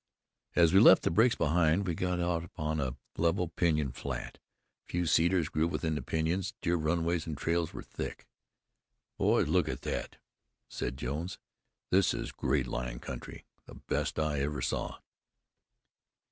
[0.55, 4.39] As we left the breaks behind we got out upon a level pinyon flat.
[4.39, 6.55] A few cedars grew with the pinyons.
[6.59, 8.25] Deer runways and trails were thick.
[9.19, 10.17] "Boys, look at that,"
[10.67, 11.37] said Jones.
[11.91, 14.97] "This is great lion country, the best I ever saw."